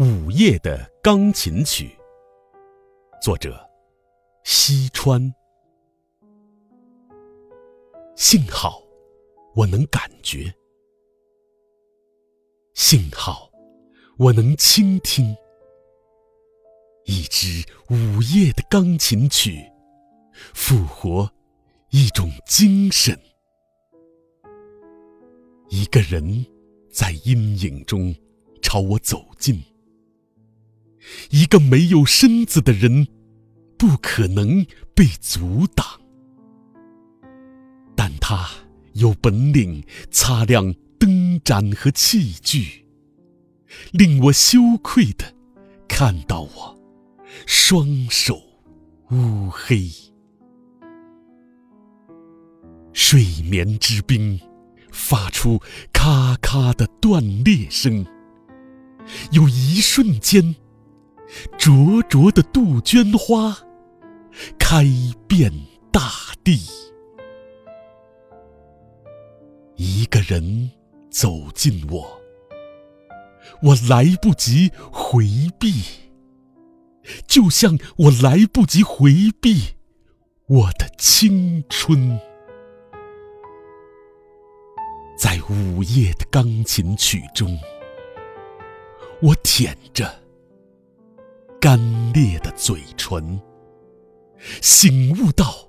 [0.00, 1.94] 午夜的钢琴曲，
[3.20, 3.60] 作者
[4.44, 5.20] 西川。
[8.16, 8.82] 幸好
[9.54, 10.50] 我能感觉，
[12.72, 13.50] 幸好
[14.16, 15.36] 我能倾听，
[17.04, 19.70] 一支午夜的钢琴曲，
[20.54, 21.30] 复活
[21.90, 23.14] 一种精神。
[25.68, 26.42] 一个人
[26.90, 28.14] 在阴影中
[28.62, 29.62] 朝我走近。
[31.30, 33.06] 一个没有身子的人，
[33.78, 35.84] 不可能被阻挡，
[37.96, 38.48] 但他
[38.92, 42.86] 有本领擦亮灯盏和器具，
[43.92, 45.34] 令我羞愧的
[45.88, 46.78] 看到我
[47.46, 48.42] 双手
[49.10, 49.90] 乌黑。
[52.92, 54.38] 睡眠之冰
[54.92, 55.60] 发出
[55.92, 58.04] 咔咔的断裂声，
[59.30, 60.54] 有一瞬间。
[61.58, 63.56] 灼灼的杜鹃花，
[64.58, 64.84] 开
[65.28, 65.52] 遍
[65.92, 66.10] 大
[66.42, 66.60] 地。
[69.76, 70.70] 一个人
[71.10, 72.20] 走近我，
[73.62, 75.24] 我来不及回
[75.58, 75.82] 避，
[77.26, 79.76] 就像我来不及回避
[80.46, 82.20] 我的青春。
[85.16, 87.58] 在午夜的钢琴曲中，
[89.22, 90.20] 我舔着。
[91.60, 91.78] 干
[92.14, 93.38] 裂的嘴唇，
[94.62, 95.68] 醒悟到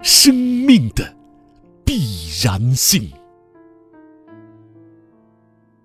[0.00, 1.12] 生命的
[1.84, 3.10] 必然性。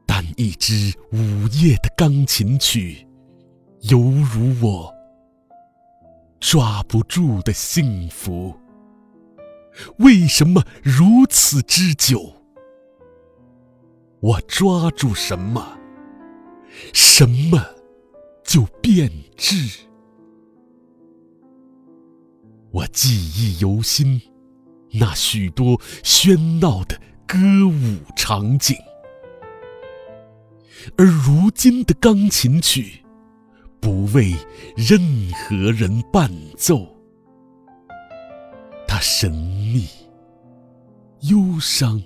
[0.06, 1.18] 但一支午
[1.54, 3.08] 夜的钢琴曲，
[3.82, 4.94] 犹如我
[6.40, 8.56] 抓不住的幸福。
[9.98, 12.34] 为什么如此之久？
[14.20, 15.76] 我抓住什么？
[16.94, 17.79] 什么？
[18.50, 19.54] 就变质。
[22.72, 24.20] 我记忆犹新，
[24.94, 27.38] 那许多喧闹的歌
[27.68, 28.76] 舞场景，
[30.98, 33.06] 而如今的钢琴曲，
[33.80, 34.34] 不为
[34.76, 35.00] 任
[35.34, 36.88] 何人伴奏，
[38.88, 39.88] 它神秘、
[41.20, 42.02] 忧伤、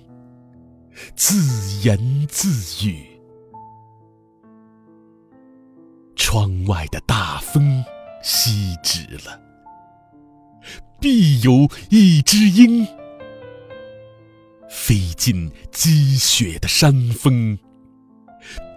[1.16, 3.13] 自言自语。
[6.34, 7.84] 窗外的大风
[8.20, 9.40] 熄止了，
[10.98, 12.84] 必有一只鹰
[14.68, 17.56] 飞进积雪的山峰，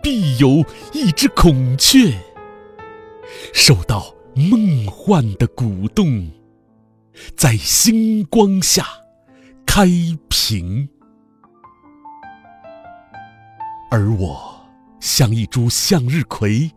[0.04, 0.64] 必有
[0.94, 2.16] 一只孔雀
[3.56, 6.30] 受到梦幻的鼓动，
[7.36, 8.86] 在星光下
[9.66, 9.88] 开
[10.30, 10.88] 屏，
[13.90, 14.62] 而我
[15.00, 16.72] 像一株向日葵。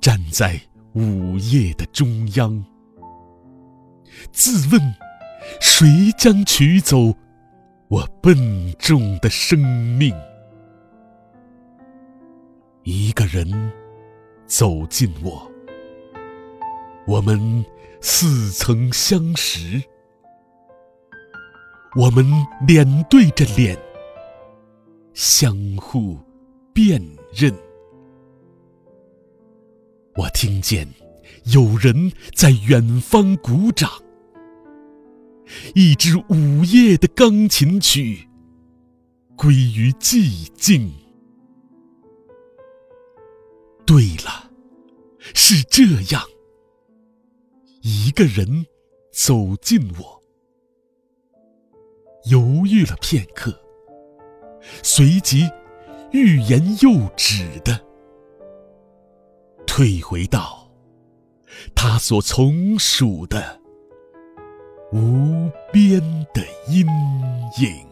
[0.00, 0.60] 站在
[0.94, 2.64] 午夜的中央，
[4.32, 4.94] 自问：
[5.60, 5.86] 谁
[6.18, 7.14] 将取走
[7.88, 8.36] 我笨
[8.78, 9.58] 重的生
[9.96, 10.14] 命？
[12.82, 13.46] 一个人
[14.46, 15.50] 走近我，
[17.06, 17.64] 我们
[18.00, 19.82] 似曾相识，
[21.94, 22.24] 我们
[22.66, 23.78] 脸对着脸，
[25.12, 26.18] 相互
[26.72, 27.00] 辨
[27.32, 27.54] 认。
[30.20, 30.86] 我听见
[31.44, 33.90] 有人在远方鼓掌，
[35.74, 38.28] 一支午夜的钢琴曲
[39.34, 40.92] 归于寂静。
[43.86, 44.50] 对了，
[45.34, 46.22] 是这样，
[47.80, 48.66] 一个人
[49.10, 50.22] 走近我，
[52.30, 53.58] 犹豫了片刻，
[54.82, 55.48] 随即
[56.12, 57.89] 欲言又止的。
[59.80, 60.68] 退回到
[61.74, 63.58] 他所从属的
[64.92, 65.98] 无边
[66.34, 66.86] 的阴
[67.62, 67.89] 影。